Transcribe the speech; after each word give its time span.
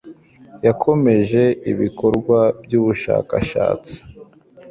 yakomeje 0.65 1.41
ibikorwa 1.71 2.39
byubushakashatsi 2.63 3.97